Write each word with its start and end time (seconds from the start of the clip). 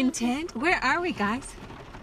in 0.00 0.10
tent. 0.10 0.56
Where 0.56 0.82
are 0.82 1.00
we, 1.00 1.12
guys? 1.12 1.54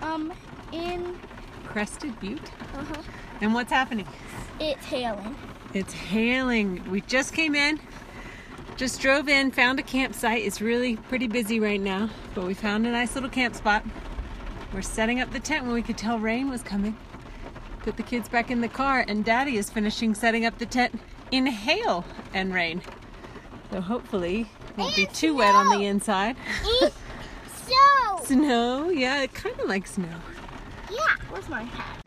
Um, 0.04 0.32
in 0.72 1.18
Crested 1.66 2.18
Butte. 2.20 2.52
uh-huh. 2.76 3.02
And 3.42 3.54
what's 3.54 3.72
happening? 3.72 4.08
it's 4.60 4.86
hailing. 4.86 5.36
It's 5.74 5.94
hailing. 5.94 6.90
We 6.90 7.02
just 7.02 7.34
came 7.34 7.54
in, 7.56 7.80
just 8.76 9.02
drove 9.02 9.28
in, 9.28 9.52
found 9.52 9.80
a 9.80 9.84
campsite. 9.84 10.44
It's 10.44 10.62
really 10.62 10.96
pretty 10.96 11.28
busy 11.28 11.60
right 11.60 11.82
now, 11.82 12.10
but 12.34 12.46
we 12.46 12.54
found 12.54 12.88
a 12.88 12.92
nice 12.92 13.16
little 13.16 13.30
camp 13.30 13.56
spot. 13.56 13.84
We're 14.74 14.82
setting 14.82 15.20
up 15.20 15.32
the 15.32 15.40
tent 15.40 15.66
when 15.66 15.74
we 15.74 15.82
could 15.82 15.98
tell 15.98 16.20
rain 16.20 16.50
was 16.50 16.64
coming. 16.64 16.96
Put 17.80 17.98
the 17.98 18.04
kids 18.04 18.30
back 18.30 18.52
in 18.52 18.62
the 18.62 18.68
car, 18.68 19.06
and 19.08 19.24
Daddy 19.24 19.58
is 19.58 19.70
finishing 19.70 20.14
setting 20.14 20.46
up 20.46 20.58
the 20.58 20.66
tent 20.66 21.00
in 21.32 21.46
hail 21.46 22.06
and 22.34 22.54
rain. 22.54 22.82
So 23.72 23.82
hopefully, 23.82 24.42
it 24.70 24.78
won't 24.78 24.96
be 24.96 25.06
too 25.08 25.36
wet 25.36 25.56
on 25.56 25.70
the 25.70 25.86
inside. 25.86 26.36
Eat 28.28 28.34
so. 28.34 28.42
Snow, 28.42 28.90
yeah, 28.90 29.22
it 29.22 29.34
kind 29.34 29.58
of 29.60 29.68
like 29.68 29.88
snow. 29.88 30.08
Yeah. 30.92 30.98
Where's 31.30 31.48
my 31.48 31.64
hat? 31.64 32.02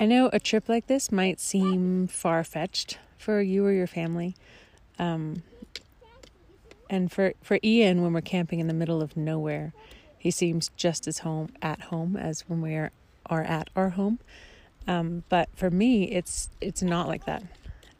I 0.00 0.06
know 0.06 0.30
a 0.32 0.38
trip 0.38 0.68
like 0.68 0.86
this 0.86 1.10
might 1.10 1.40
seem 1.40 2.06
far 2.06 2.44
fetched 2.44 2.98
for 3.16 3.40
you 3.40 3.66
or 3.66 3.72
your 3.72 3.88
family. 3.88 4.36
Um, 4.98 5.42
and 6.88 7.10
for, 7.10 7.32
for 7.42 7.58
Ian, 7.64 8.02
when 8.02 8.12
we're 8.12 8.20
camping 8.20 8.60
in 8.60 8.68
the 8.68 8.74
middle 8.74 9.02
of 9.02 9.16
nowhere, 9.16 9.72
he 10.16 10.30
seems 10.30 10.70
just 10.76 11.08
as 11.08 11.18
home 11.18 11.48
at 11.60 11.80
home 11.80 12.16
as 12.16 12.42
when 12.42 12.60
we 12.60 12.74
are, 12.76 12.92
are 13.26 13.42
at 13.42 13.70
our 13.74 13.90
home. 13.90 14.20
Um, 14.86 15.24
but 15.28 15.48
for 15.54 15.70
me, 15.70 16.04
it's 16.04 16.48
it's 16.62 16.80
not 16.82 17.08
like 17.08 17.26
that. 17.26 17.42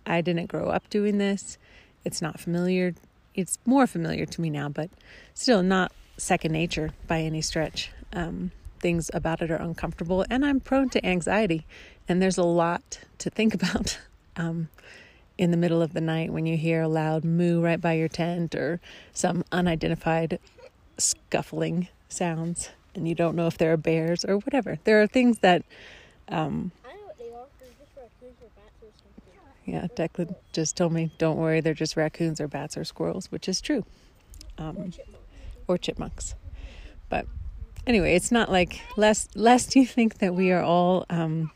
I 0.09 0.21
didn't 0.21 0.47
grow 0.47 0.69
up 0.71 0.89
doing 0.91 1.19
this. 1.19 1.59
It's 2.05 2.23
not 2.23 2.41
familiar. 2.41 2.95
It's 3.35 3.59
more 3.65 3.87
familiar 3.87 4.27
to 4.27 4.41
me 4.41 4.51
now, 4.51 4.69
but 4.69 4.91
still 5.35 5.63
not 5.63 5.93
second 6.17 6.53
nature 6.53 6.91
by 7.07 7.21
any 7.21 7.41
stretch. 7.41 7.91
Um, 8.13 8.51
things 8.81 9.11
about 9.13 9.43
it 9.43 9.51
are 9.51 9.57
uncomfortable, 9.57 10.25
and 10.31 10.45
I'm 10.45 10.61
prone 10.61 10.89
to 10.91 11.05
anxiety. 11.07 11.67
And 12.09 12.23
there's 12.23 12.39
a 12.39 12.45
lot 12.45 13.01
to 13.19 13.31
think 13.31 13.55
about 13.61 13.99
um, 14.37 14.69
in 15.37 15.51
the 15.51 15.57
middle 15.57 15.83
of 15.83 15.93
the 15.93 16.01
night 16.01 16.33
when 16.33 16.47
you 16.47 16.57
hear 16.57 16.83
a 16.83 16.89
loud 16.89 17.25
moo 17.25 17.61
right 17.61 17.81
by 17.81 17.93
your 17.93 18.09
tent 18.09 18.55
or 18.55 18.81
some 19.13 19.45
unidentified 19.53 20.39
scuffling 20.97 21.89
sounds, 22.09 22.71
and 22.95 23.09
you 23.09 23.15
don't 23.15 23.37
know 23.37 23.47
if 23.47 23.59
there 23.59 23.73
are 23.73 23.77
bears 23.77 24.25
or 24.25 24.39
whatever. 24.39 24.79
There 24.85 25.01
are 25.01 25.07
things 25.07 25.39
that 25.41 25.63
um, 26.29 26.73
I 26.85 26.95
know 26.95 27.05
what 27.05 27.19
they 27.19 27.31
are. 27.31 27.47
They're 27.61 27.69
just 27.79 27.97
raccoons 27.97 28.37
or 28.43 28.51
bats 28.57 28.83
or 28.83 28.91
something. 28.99 29.39
Yeah, 29.69 29.87
Declan 29.95 30.35
just 30.55 30.79
told 30.79 30.93
me, 30.93 31.11
don't 31.19 31.37
worry, 31.37 31.61
they're 31.61 31.75
just 31.75 31.95
raccoons 31.95 32.41
or 32.41 32.49
bats 32.49 32.79
or 32.79 32.85
squirrels, 32.85 33.31
which 33.31 33.51
is 33.51 33.61
true. 33.61 33.85
Um, 34.57 34.93
or 35.67 35.77
chipmunks. 35.77 36.35
But 37.11 37.27
anyway, 37.87 38.15
it's 38.15 38.33
not 38.33 38.51
like, 38.51 38.81
lest, 38.97 39.37
lest 39.37 39.77
you 39.77 39.85
think 39.85 40.19
that 40.19 40.35
we 40.35 40.53
are 40.53 40.63
all, 40.63 41.05
um, 41.11 41.51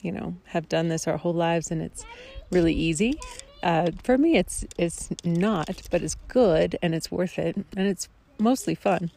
you 0.00 0.12
know, 0.12 0.34
have 0.46 0.66
done 0.66 0.88
this 0.88 1.06
our 1.06 1.18
whole 1.18 1.34
lives 1.34 1.70
and 1.70 1.82
it's 1.82 2.06
really 2.50 2.72
easy. 2.72 3.18
Uh, 3.62 3.90
for 4.02 4.16
me, 4.16 4.38
it's 4.38 4.64
it's 4.78 5.10
not, 5.22 5.82
but 5.90 6.02
it's 6.02 6.16
good 6.28 6.78
and 6.80 6.94
it's 6.94 7.10
worth 7.10 7.38
it 7.38 7.54
and 7.76 7.86
it's 7.86 8.08
mostly 8.38 8.74
fun. 8.74 9.10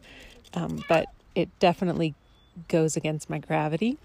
Um, 0.52 0.84
but 0.90 1.06
it 1.34 1.48
definitely 1.58 2.14
goes 2.68 2.98
against 2.98 3.30
my 3.30 3.38
gravity 3.38 3.96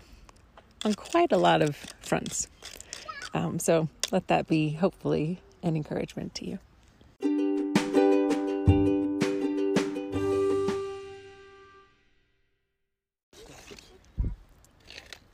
on 0.86 0.94
quite 0.94 1.34
a 1.34 1.38
lot 1.38 1.62
of 1.62 1.76
fronts. 2.00 2.48
Um, 3.34 3.60
so 3.60 3.90
let 4.12 4.28
that 4.28 4.48
be 4.48 4.72
hopefully 4.72 5.40
an 5.64 5.76
encouragement 5.76 6.36
to 6.36 6.46
you. 6.46 6.60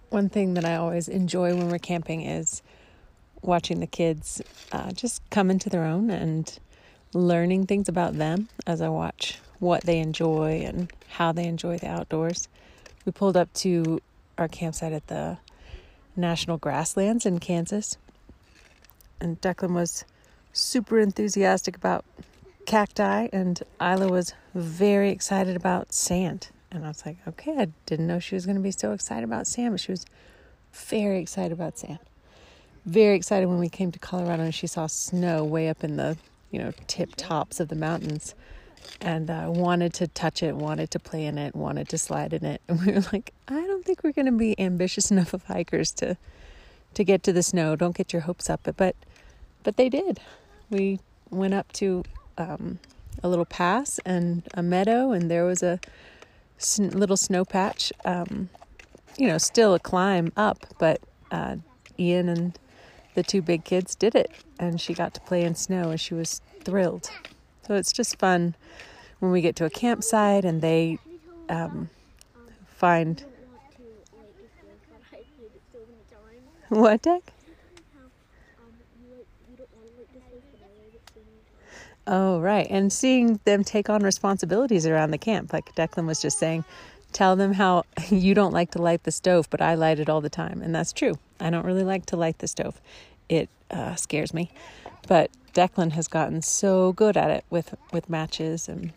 One 0.09 0.29
thing 0.29 0.53
that 0.53 0.63
I 0.63 0.75
always 0.75 1.09
enjoy 1.09 1.55
when 1.55 1.69
we're 1.69 1.77
camping 1.77 2.21
is 2.21 2.61
watching 3.41 3.79
the 3.79 3.87
kids 3.87 4.41
uh, 4.71 4.91
just 4.93 5.21
come 5.29 5.51
into 5.51 5.69
their 5.69 5.83
own 5.83 6.09
and 6.09 6.57
learning 7.13 7.65
things 7.65 7.89
about 7.89 8.13
them 8.17 8.47
as 8.65 8.81
I 8.81 8.89
watch 8.89 9.39
what 9.59 9.83
they 9.83 9.99
enjoy 9.99 10.63
and 10.65 10.91
how 11.09 11.31
they 11.31 11.45
enjoy 11.45 11.77
the 11.77 11.87
outdoors. 11.87 12.47
We 13.05 13.11
pulled 13.11 13.37
up 13.37 13.51
to 13.55 14.01
our 14.37 14.47
campsite 14.47 14.93
at 14.93 15.07
the 15.07 15.37
National 16.15 16.57
Grasslands 16.57 17.25
in 17.25 17.39
Kansas. 17.39 17.97
And 19.19 19.39
Declan 19.41 19.73
was 19.73 20.05
super 20.53 20.99
enthusiastic 20.99 21.75
about 21.75 22.05
cacti, 22.65 23.27
and 23.31 23.61
Isla 23.81 24.09
was 24.09 24.33
very 24.53 25.09
excited 25.09 25.55
about 25.55 25.93
sand. 25.93 26.49
And 26.71 26.83
I 26.83 26.89
was 26.89 27.05
like, 27.05 27.17
okay, 27.27 27.55
I 27.57 27.67
didn't 27.85 28.07
know 28.07 28.19
she 28.19 28.35
was 28.35 28.45
going 28.45 28.57
to 28.57 28.61
be 28.61 28.71
so 28.71 28.91
excited 28.91 29.23
about 29.23 29.47
sand, 29.47 29.73
but 29.73 29.79
she 29.79 29.91
was 29.91 30.05
very 30.73 31.19
excited 31.19 31.51
about 31.51 31.77
sand. 31.77 31.99
Very 32.85 33.15
excited 33.15 33.47
when 33.47 33.59
we 33.59 33.69
came 33.69 33.91
to 33.91 33.99
Colorado 33.99 34.43
and 34.43 34.53
she 34.53 34.67
saw 34.67 34.87
snow 34.87 35.43
way 35.43 35.69
up 35.69 35.83
in 35.83 35.95
the, 35.95 36.17
you 36.51 36.59
know, 36.59 36.71
tip 36.87 37.15
tops 37.15 37.59
of 37.59 37.69
the 37.69 37.75
mountains 37.75 38.35
and 39.01 39.29
uh, 39.29 39.45
wanted 39.47 39.93
to 39.93 40.07
touch 40.07 40.43
it, 40.43 40.55
wanted 40.55 40.91
to 40.91 40.99
play 40.99 41.25
in 41.25 41.37
it, 41.37 41.55
wanted 41.55 41.89
to 41.89 41.97
slide 41.97 42.33
in 42.33 42.45
it. 42.45 42.61
And 42.67 42.85
we 42.85 42.91
were 42.93 43.05
like, 43.11 43.33
I 43.47 43.64
think 43.85 44.03
we're 44.03 44.11
going 44.11 44.25
to 44.25 44.31
be 44.31 44.59
ambitious 44.59 45.11
enough 45.11 45.33
of 45.33 45.43
hikers 45.45 45.91
to 45.93 46.17
to 46.93 47.03
get 47.03 47.23
to 47.23 47.33
the 47.33 47.43
snow. 47.43 47.75
Don't 47.75 47.95
get 47.95 48.13
your 48.13 48.23
hopes 48.23 48.49
up. 48.49 48.61
But 48.77 48.95
but 49.63 49.77
they 49.77 49.89
did. 49.89 50.19
We 50.69 50.99
went 51.29 51.53
up 51.53 51.71
to 51.73 52.03
um, 52.37 52.79
a 53.23 53.27
little 53.27 53.45
pass 53.45 53.99
and 54.05 54.43
a 54.53 54.63
meadow, 54.63 55.11
and 55.11 55.29
there 55.29 55.45
was 55.45 55.63
a 55.63 55.79
sn- 56.57 56.89
little 56.89 57.17
snow 57.17 57.45
patch. 57.45 57.91
Um, 58.03 58.49
you 59.17 59.27
know, 59.27 59.37
still 59.37 59.73
a 59.73 59.79
climb 59.79 60.31
up, 60.35 60.65
but 60.77 61.01
uh, 61.31 61.57
Ian 61.97 62.29
and 62.29 62.59
the 63.13 63.23
two 63.23 63.41
big 63.41 63.63
kids 63.63 63.95
did 63.95 64.15
it, 64.15 64.31
and 64.59 64.81
she 64.81 64.93
got 64.93 65.13
to 65.13 65.21
play 65.21 65.43
in 65.43 65.55
snow, 65.55 65.91
and 65.91 65.99
she 65.99 66.13
was 66.13 66.41
thrilled. 66.63 67.09
So 67.65 67.75
it's 67.75 67.91
just 67.93 68.19
fun 68.19 68.55
when 69.19 69.31
we 69.31 69.41
get 69.41 69.55
to 69.57 69.65
a 69.65 69.69
campsite 69.69 70.45
and 70.45 70.61
they 70.61 70.99
um, 71.49 71.89
find 72.77 73.23
what 76.79 77.01
deck? 77.01 77.21
Oh, 82.05 82.41
right. 82.41 82.67
And 82.69 82.91
seeing 82.91 83.39
them 83.45 83.63
take 83.63 83.89
on 83.89 84.03
responsibilities 84.03 84.85
around 84.85 85.11
the 85.11 85.17
camp, 85.17 85.53
like 85.53 85.73
Declan 85.75 86.05
was 86.05 86.21
just 86.21 86.37
saying, 86.37 86.65
tell 87.13 87.37
them 87.37 87.53
how 87.53 87.85
you 88.09 88.33
don't 88.33 88.51
like 88.51 88.71
to 88.71 88.81
light 88.81 89.03
the 89.03 89.11
stove, 89.11 89.49
but 89.49 89.61
I 89.61 89.75
light 89.75 89.99
it 89.99 90.09
all 90.09 90.19
the 90.19 90.29
time. 90.29 90.61
And 90.61 90.75
that's 90.75 90.91
true. 90.91 91.17
I 91.39 91.49
don't 91.49 91.65
really 91.65 91.85
like 91.85 92.07
to 92.07 92.17
light 92.17 92.39
the 92.39 92.47
stove, 92.47 92.81
it 93.29 93.47
uh, 93.71 93.95
scares 93.95 94.33
me. 94.33 94.51
But 95.07 95.31
Declan 95.53 95.93
has 95.93 96.09
gotten 96.09 96.41
so 96.41 96.91
good 96.91 97.15
at 97.15 97.31
it 97.31 97.45
with, 97.49 97.73
with 97.93 98.09
matches. 98.09 98.67
And 98.67 98.91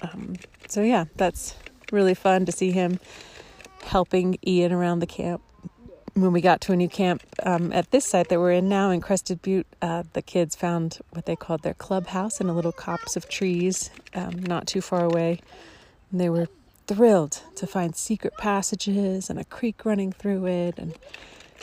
um, 0.00 0.36
so, 0.68 0.82
yeah, 0.82 1.06
that's 1.16 1.56
really 1.90 2.14
fun 2.14 2.46
to 2.46 2.52
see 2.52 2.70
him 2.70 3.00
helping 3.82 4.38
Ian 4.46 4.72
around 4.72 5.00
the 5.00 5.06
camp 5.06 5.42
when 6.20 6.32
we 6.32 6.40
got 6.40 6.60
to 6.62 6.72
a 6.72 6.76
new 6.76 6.88
camp 6.88 7.22
um, 7.42 7.72
at 7.72 7.90
this 7.90 8.04
site 8.04 8.28
that 8.28 8.40
we're 8.40 8.52
in 8.52 8.68
now 8.68 8.90
in 8.90 9.00
Crested 9.00 9.42
Butte, 9.42 9.66
uh, 9.80 10.02
the 10.12 10.22
kids 10.22 10.56
found 10.56 10.98
what 11.10 11.26
they 11.26 11.36
called 11.36 11.62
their 11.62 11.74
clubhouse 11.74 12.40
in 12.40 12.48
a 12.48 12.52
little 12.54 12.72
copse 12.72 13.16
of 13.16 13.28
trees 13.28 13.90
um, 14.14 14.42
not 14.42 14.66
too 14.66 14.80
far 14.80 15.04
away. 15.04 15.40
And 16.10 16.20
they 16.20 16.30
were 16.30 16.48
thrilled 16.86 17.42
to 17.56 17.66
find 17.66 17.94
secret 17.94 18.34
passages 18.38 19.30
and 19.30 19.38
a 19.38 19.44
creek 19.44 19.84
running 19.84 20.12
through 20.12 20.46
it. 20.46 20.78
And 20.78 20.94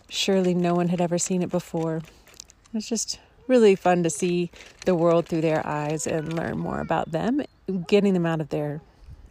surely 0.10 0.54
no 0.54 0.76
one 0.76 0.90
had 0.90 1.02
ever 1.02 1.18
seen 1.18 1.42
it 1.42 1.50
before. 1.50 1.98
It 1.98 2.74
was 2.74 2.88
just 2.88 3.20
really 3.48 3.76
fun 3.76 4.04
to 4.04 4.10
see 4.10 4.52
the 4.86 4.96
world 4.96 5.28
through 5.28 5.42
their 5.42 5.66
eyes 5.66 6.08
and 6.08 6.34
learn 6.34 6.58
more 6.58 6.80
about 6.80 7.12
them, 7.12 7.42
getting 7.88 8.14
them 8.14 8.26
out 8.26 8.42
of 8.42 8.50
their 8.50 8.82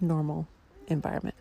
normal 0.01 0.49
environment. 0.89 1.37